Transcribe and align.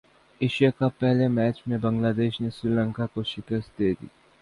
Asia 0.41 0.69
cup 0.77 0.99
پہلے 0.99 1.27
match 1.27 1.61
میں 1.67 1.77
بنگلہ 1.77 2.11
دیش 2.17 2.39
نے 2.41 2.49
سری 2.57 2.69
لنکا 2.71 3.05
کو 3.13 3.23
شکست 3.33 3.77
دیدی 3.79 4.07